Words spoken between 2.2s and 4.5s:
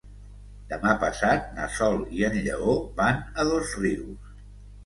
i en Lleó van a Dosrius.